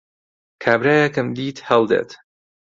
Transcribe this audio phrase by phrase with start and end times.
[0.63, 2.09] کابرایەکم دیت هەڵدێت